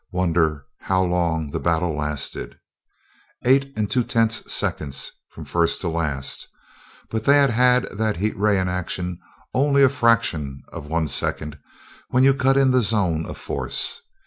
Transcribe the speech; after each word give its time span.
"Wonder 0.11 0.65
how 0.79 1.03
long 1.03 1.51
the 1.51 1.59
battle 1.59 1.95
lasted?" 1.95 2.57
"Eight 3.45 3.71
and 3.75 3.87
two 3.91 4.03
tenths 4.03 4.51
seconds, 4.51 5.11
from 5.29 5.45
first 5.45 5.79
to 5.81 5.89
last, 5.89 6.47
but 7.11 7.25
they 7.25 7.35
had 7.35 7.51
had 7.51 7.83
that 7.95 8.15
heavy 8.15 8.31
ray 8.33 8.57
in 8.57 8.67
action 8.67 9.19
only 9.53 9.83
a 9.83 9.89
fraction 9.89 10.63
of 10.69 10.87
one 10.87 11.07
second 11.07 11.59
when 12.09 12.23
you 12.23 12.33
cut 12.33 12.57
in 12.57 12.71
the 12.71 12.81
zone 12.81 13.27
of 13.27 13.37
force. 13.37 14.01